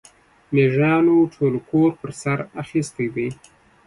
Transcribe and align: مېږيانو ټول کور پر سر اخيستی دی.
مېږيانو 0.53 1.17
ټول 1.33 1.53
کور 1.69 1.89
پر 1.99 2.09
سر 2.21 2.39
اخيستی 2.61 3.07
دی. 3.15 3.27